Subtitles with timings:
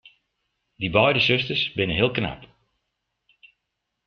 [0.79, 2.41] Dy beide susters binne heel knap.